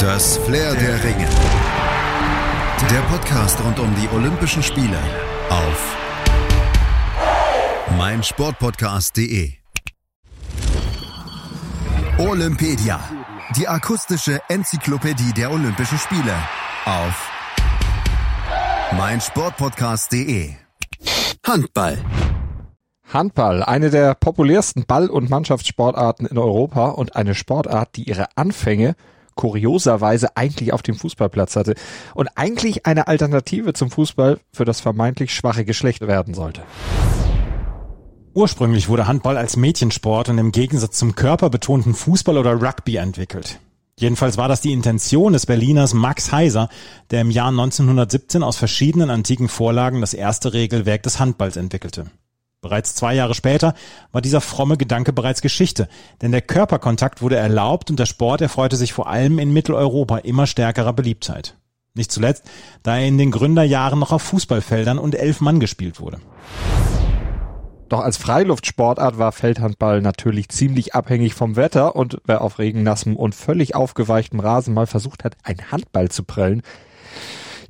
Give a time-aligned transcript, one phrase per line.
[0.00, 1.28] Das Flair der Ringe.
[2.90, 4.96] Der Podcast rund um die Olympischen Spiele
[5.50, 5.96] auf
[7.98, 9.52] meinsportpodcast.de.
[12.16, 12.98] Olympedia.
[13.56, 16.34] Die akustische Enzyklopädie der Olympischen Spiele
[16.86, 17.30] auf
[18.96, 20.54] meinsportpodcast.de.
[21.46, 21.98] Handball.
[23.12, 28.94] Handball, eine der populärsten Ball- und Mannschaftssportarten in Europa und eine Sportart, die ihre Anfänge
[29.40, 31.74] kurioserweise eigentlich auf dem Fußballplatz hatte
[32.14, 36.62] und eigentlich eine Alternative zum Fußball für das vermeintlich schwache Geschlecht werden sollte.
[38.34, 43.58] Ursprünglich wurde Handball als Mädchensport und im Gegensatz zum körperbetonten Fußball oder Rugby entwickelt.
[43.98, 46.68] Jedenfalls war das die Intention des Berliners Max Heiser,
[47.10, 52.10] der im Jahr 1917 aus verschiedenen antiken Vorlagen das erste Regelwerk des Handballs entwickelte.
[52.62, 53.72] Bereits zwei Jahre später
[54.12, 55.88] war dieser fromme Gedanke bereits Geschichte,
[56.20, 60.46] denn der Körperkontakt wurde erlaubt und der Sport erfreute sich vor allem in Mitteleuropa immer
[60.46, 61.56] stärkerer Beliebtheit.
[61.94, 62.44] Nicht zuletzt,
[62.82, 66.18] da er in den Gründerjahren noch auf Fußballfeldern und elf Mann gespielt wurde.
[67.88, 73.34] Doch als Freiluftsportart war Feldhandball natürlich ziemlich abhängig vom Wetter und wer auf regennassem und
[73.34, 76.62] völlig aufgeweichtem Rasen mal versucht hat, einen Handball zu prellen,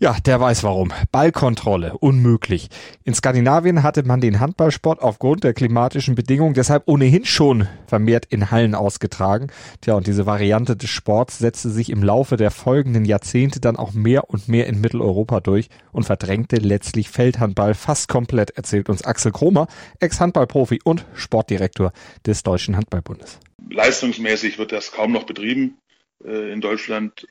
[0.00, 0.92] ja, der weiß warum.
[1.12, 2.70] Ballkontrolle, unmöglich.
[3.04, 8.50] In Skandinavien hatte man den Handballsport aufgrund der klimatischen Bedingungen deshalb ohnehin schon vermehrt in
[8.50, 9.48] Hallen ausgetragen.
[9.82, 13.92] Tja, und diese Variante des Sports setzte sich im Laufe der folgenden Jahrzehnte dann auch
[13.92, 19.32] mehr und mehr in Mitteleuropa durch und verdrängte letztlich Feldhandball fast komplett, erzählt uns Axel
[19.32, 19.66] Kromer,
[19.98, 21.92] Ex-Handballprofi und Sportdirektor
[22.24, 23.38] des Deutschen Handballbundes.
[23.68, 25.76] Leistungsmäßig wird das kaum noch betrieben
[26.24, 27.26] äh, in Deutschland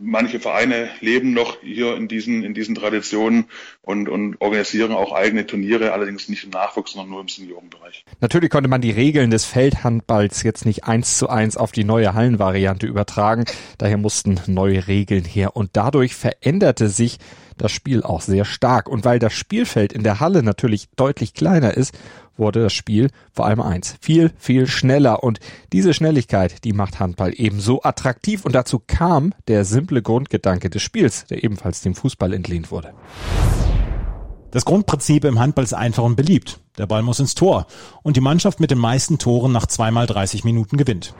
[0.00, 3.46] manche Vereine leben noch hier in diesen, in diesen Traditionen
[3.82, 8.04] und, und organisieren auch eigene Turniere, allerdings nicht im Nachwuchs, sondern nur im Seniorenbereich.
[8.20, 12.14] Natürlich konnte man die Regeln des Feldhandballs jetzt nicht eins zu eins auf die neue
[12.14, 13.44] Hallenvariante übertragen.
[13.78, 17.18] Daher mussten neue Regeln her und dadurch veränderte sich
[17.58, 18.88] das Spiel auch sehr stark.
[18.88, 21.96] Und weil das Spielfeld in der Halle natürlich deutlich kleiner ist,
[22.36, 23.96] wurde das Spiel vor allem eins.
[24.00, 25.22] Viel, viel schneller.
[25.22, 25.40] Und
[25.72, 28.44] diese Schnelligkeit, die macht Handball ebenso attraktiv.
[28.44, 32.94] Und dazu kam der simple Grundgedanke des Spiels, der ebenfalls dem Fußball entlehnt wurde.
[34.50, 36.60] Das Grundprinzip im Handball ist einfach und beliebt.
[36.76, 37.66] Der Ball muss ins Tor.
[38.02, 41.14] Und die Mannschaft mit den meisten Toren nach zweimal 30 Minuten gewinnt.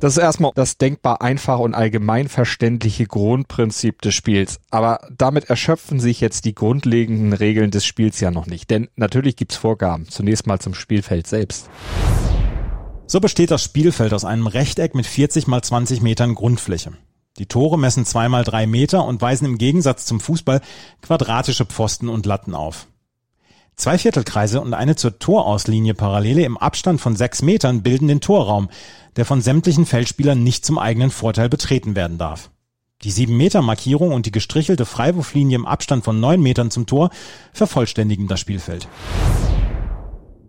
[0.00, 4.58] Das ist erstmal das denkbar einfache und allgemein verständliche Grundprinzip des Spiels.
[4.70, 8.70] Aber damit erschöpfen sich jetzt die grundlegenden Regeln des Spiels ja noch nicht.
[8.70, 10.08] Denn natürlich gibt's Vorgaben.
[10.08, 11.68] Zunächst mal zum Spielfeld selbst.
[13.06, 16.92] So besteht das Spielfeld aus einem Rechteck mit 40 mal 20 Metern Grundfläche.
[17.36, 20.62] Die Tore messen zwei mal drei Meter und weisen im Gegensatz zum Fußball
[21.02, 22.86] quadratische Pfosten und Latten auf.
[23.80, 28.68] Zwei Viertelkreise und eine zur Torauslinie Parallele im Abstand von sechs Metern bilden den Torraum,
[29.16, 32.50] der von sämtlichen Feldspielern nicht zum eigenen Vorteil betreten werden darf.
[33.04, 37.08] Die sieben Meter Markierung und die gestrichelte Freiwurflinie im Abstand von neun Metern zum Tor
[37.54, 38.86] vervollständigen das Spielfeld.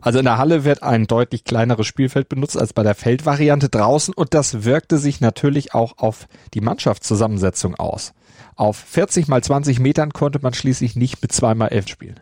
[0.00, 4.14] Also in der Halle wird ein deutlich kleineres Spielfeld benutzt als bei der Feldvariante draußen
[4.14, 8.14] und das wirkte sich natürlich auch auf die Mannschaftszusammensetzung aus.
[8.56, 12.20] Auf 40 mal 20 Metern konnte man schließlich nicht mit 2 mal 11 spielen.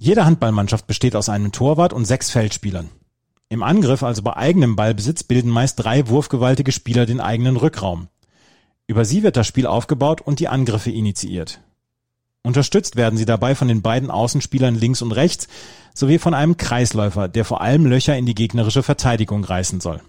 [0.00, 2.88] Jede Handballmannschaft besteht aus einem Torwart und sechs Feldspielern.
[3.48, 8.06] Im Angriff, also bei eigenem Ballbesitz, bilden meist drei wurfgewaltige Spieler den eigenen Rückraum.
[8.86, 11.60] Über sie wird das Spiel aufgebaut und die Angriffe initiiert.
[12.44, 15.48] Unterstützt werden sie dabei von den beiden Außenspielern links und rechts
[15.94, 20.00] sowie von einem Kreisläufer, der vor allem Löcher in die gegnerische Verteidigung reißen soll.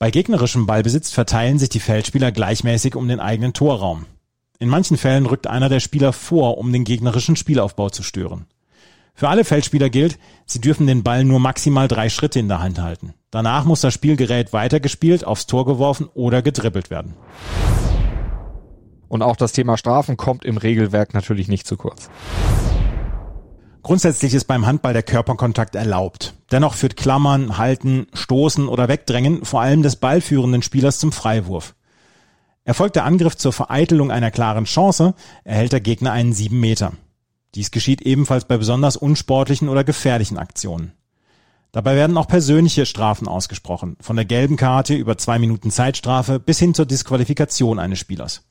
[0.00, 4.06] Bei gegnerischem Ballbesitz verteilen sich die Feldspieler gleichmäßig um den eigenen Torraum.
[4.58, 8.46] In manchen Fällen rückt einer der Spieler vor, um den gegnerischen Spielaufbau zu stören.
[9.14, 12.80] Für alle Feldspieler gilt, sie dürfen den Ball nur maximal drei Schritte in der Hand
[12.80, 13.14] halten.
[13.30, 17.14] Danach muss das Spielgerät weitergespielt, aufs Tor geworfen oder gedribbelt werden.
[19.08, 22.08] Und auch das Thema Strafen kommt im Regelwerk natürlich nicht zu kurz.
[23.82, 26.34] Grundsätzlich ist beim Handball der Körperkontakt erlaubt.
[26.52, 31.74] Dennoch führt Klammern, Halten, Stoßen oder Wegdrängen vor allem des ballführenden Spielers zum Freiwurf.
[32.64, 36.92] Erfolgt der Angriff zur Vereitelung einer klaren Chance, erhält der Gegner einen sieben Meter.
[37.54, 40.92] Dies geschieht ebenfalls bei besonders unsportlichen oder gefährlichen Aktionen.
[41.72, 46.58] Dabei werden auch persönliche Strafen ausgesprochen, von der gelben Karte über zwei Minuten Zeitstrafe bis
[46.58, 48.42] hin zur Disqualifikation eines Spielers.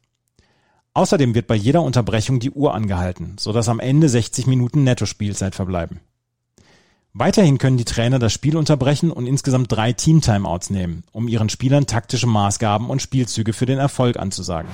[0.93, 6.01] Außerdem wird bei jeder Unterbrechung die Uhr angehalten, sodass am Ende 60 Minuten Netto-Spielzeit verbleiben.
[7.13, 11.85] Weiterhin können die Trainer das Spiel unterbrechen und insgesamt drei Team-Timeouts nehmen, um ihren Spielern
[11.85, 14.69] taktische Maßgaben und Spielzüge für den Erfolg anzusagen.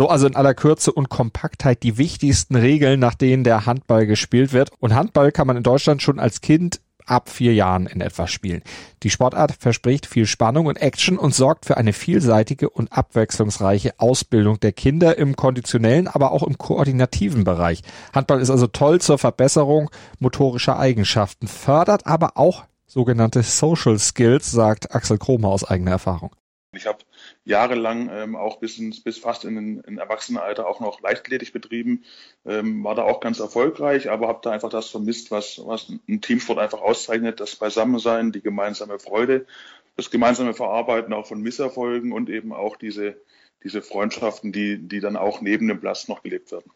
[0.00, 4.54] So also in aller Kürze und Kompaktheit die wichtigsten Regeln, nach denen der Handball gespielt
[4.54, 4.70] wird.
[4.78, 8.62] Und Handball kann man in Deutschland schon als Kind ab vier Jahren in etwa spielen.
[9.02, 14.58] Die Sportart verspricht viel Spannung und Action und sorgt für eine vielseitige und abwechslungsreiche Ausbildung
[14.58, 17.82] der Kinder im konditionellen, aber auch im koordinativen Bereich.
[18.14, 24.94] Handball ist also toll zur Verbesserung motorischer Eigenschaften, fördert aber auch sogenannte Social Skills, sagt
[24.94, 26.34] Axel Kromer aus eigener Erfahrung.
[26.72, 26.98] Ich habe
[27.44, 32.04] jahrelang ähm, auch bis, ins, bis fast in, in Erwachsenenalter auch noch Leichtathletik betrieben,
[32.44, 36.20] ähm, war da auch ganz erfolgreich, aber habe da einfach das vermisst, was, was ein
[36.20, 39.46] Teamsport einfach auszeichnet, das Beisammensein, die gemeinsame Freude,
[39.96, 43.16] das gemeinsame Verarbeiten auch von Misserfolgen und eben auch diese,
[43.64, 46.70] diese Freundschaften, die, die dann auch neben dem Platz noch gelebt werden.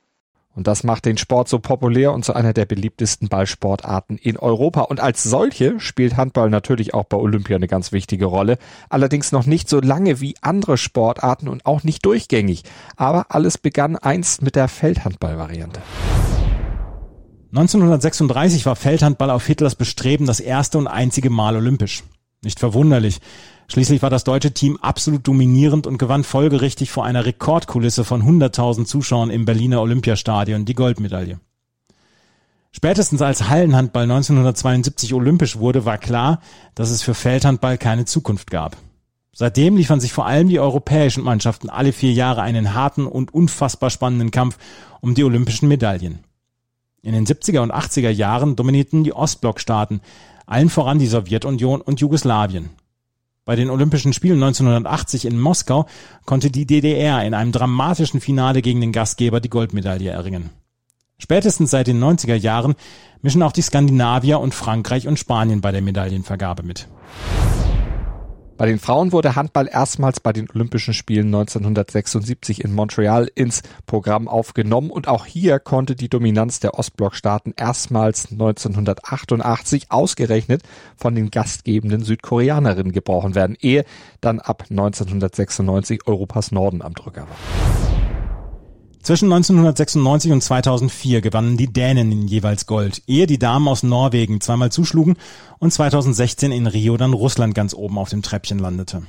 [0.55, 4.83] Und das macht den Sport so populär und zu einer der beliebtesten Ballsportarten in Europa.
[4.83, 8.59] Und als solche spielt Handball natürlich auch bei Olympia eine ganz wichtige Rolle.
[8.89, 12.63] Allerdings noch nicht so lange wie andere Sportarten und auch nicht durchgängig.
[12.97, 15.81] Aber alles begann einst mit der Feldhandball-Variante.
[17.51, 22.05] 1936 war Feldhandball auf Hitlers Bestreben das erste und einzige Mal olympisch.
[22.45, 23.21] Nicht verwunderlich.
[23.69, 28.85] Schließlich war das deutsche Team absolut dominierend und gewann folgerichtig vor einer Rekordkulisse von 100.000
[28.85, 31.41] Zuschauern im Berliner Olympiastadion die Goldmedaille.
[32.71, 36.41] Spätestens als Hallenhandball 1972 olympisch wurde, war klar,
[36.75, 38.77] dass es für Feldhandball keine Zukunft gab.
[39.33, 43.91] Seitdem liefern sich vor allem die europäischen Mannschaften alle vier Jahre einen harten und unfassbar
[43.91, 44.59] spannenden Kampf
[45.01, 46.21] um die olympischen Medaillen.
[47.03, 50.01] In den 70er und 80er Jahren dominierten die Ostblockstaaten,
[50.47, 52.71] allen voran die Sowjetunion und Jugoslawien.
[53.45, 55.87] Bei den Olympischen Spielen 1980 in Moskau
[56.25, 60.51] konnte die DDR in einem dramatischen Finale gegen den Gastgeber die Goldmedaille erringen.
[61.19, 62.75] Spätestens seit den 90er Jahren
[63.23, 66.89] mischen auch die Skandinavier und Frankreich und Spanien bei der Medaillenvergabe mit.
[68.65, 74.27] Bei den Frauen wurde Handball erstmals bei den Olympischen Spielen 1976 in Montreal ins Programm
[74.27, 80.63] aufgenommen und auch hier konnte die Dominanz der Ostblockstaaten erstmals 1988 ausgerechnet
[80.97, 83.85] von den gastgebenden Südkoreanerinnen gebrochen werden, ehe
[84.23, 87.94] dann ab 1996 Europas Norden am Drücker war.
[89.05, 94.73] Zwischen 1996 und 2004 gewannen die Dänen jeweils Gold, ehe die Damen aus Norwegen zweimal
[94.73, 95.17] zuschlugen
[95.59, 99.03] und 2016 in Rio dann Russland ganz oben auf dem Treppchen landete.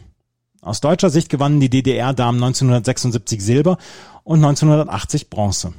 [0.59, 3.77] Aus deutscher Sicht gewannen die DDR-Damen 1976 Silber
[4.25, 5.71] und 1980 Bronze.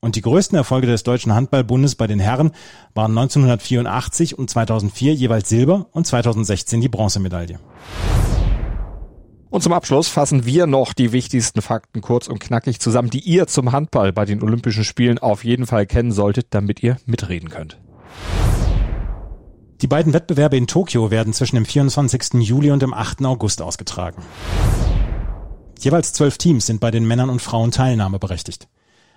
[0.00, 2.52] Und die größten Erfolge des Deutschen Handballbundes bei den Herren
[2.94, 7.58] waren 1984 und 2004 jeweils Silber und 2016 die Bronzemedaille.
[9.50, 13.48] Und zum Abschluss fassen wir noch die wichtigsten Fakten kurz und knackig zusammen, die ihr
[13.48, 17.78] zum Handball bei den Olympischen Spielen auf jeden Fall kennen solltet, damit ihr mitreden könnt.
[19.82, 22.34] Die beiden Wettbewerbe in Tokio werden zwischen dem 24.
[22.34, 23.24] Juli und dem 8.
[23.24, 24.22] August ausgetragen.
[25.80, 28.68] Jeweils zwölf Teams sind bei den Männern und Frauen teilnahmeberechtigt.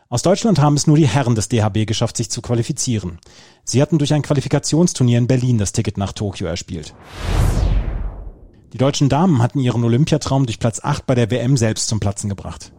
[0.10, 3.20] Aus Deutschland haben es nur die Herren des DHB geschafft, sich zu qualifizieren.
[3.66, 6.94] Sie hatten durch ein Qualifikationsturnier in Berlin das Ticket nach Tokio erspielt.
[8.74, 12.28] Die deutschen Damen hatten ihren Olympiatraum durch Platz 8 bei der WM selbst zum Platzen
[12.28, 12.72] gebracht.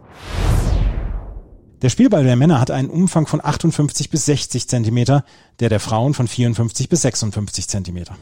[1.83, 5.25] Der Spielball der Männer hat einen Umfang von 58 bis 60 Zentimeter,
[5.61, 8.17] der der Frauen von 54 bis 56 Zentimeter.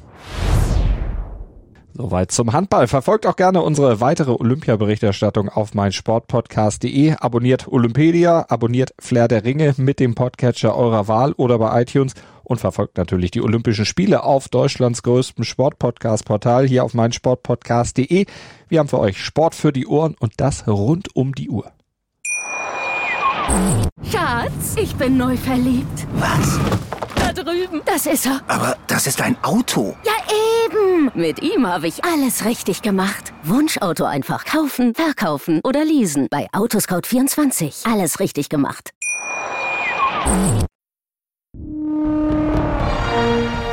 [1.94, 2.88] Soweit zum Handball.
[2.88, 7.16] Verfolgt auch gerne unsere weitere Olympia-Berichterstattung auf meinsportpodcast.de.
[7.20, 12.14] Abonniert Olympedia, abonniert Flair der Ringe mit dem Podcatcher eurer Wahl oder bei iTunes
[12.52, 18.26] und verfolgt natürlich die Olympischen Spiele auf Deutschlands größtem Sportpodcast-Portal hier auf meinsportpodcast.de.
[18.68, 21.72] Wir haben für euch Sport für die Ohren und das rund um die Uhr.
[24.10, 26.06] Schatz, ich bin neu verliebt.
[26.14, 26.58] Was?
[27.16, 27.82] Da drüben.
[27.84, 28.40] Das ist er.
[28.48, 29.96] Aber das ist ein Auto.
[30.04, 30.12] Ja,
[30.66, 31.10] eben.
[31.14, 33.32] Mit ihm habe ich alles richtig gemacht.
[33.42, 36.28] Wunschauto einfach kaufen, verkaufen oder leasen.
[36.30, 37.90] Bei Autoscout24.
[37.90, 38.90] Alles richtig gemacht.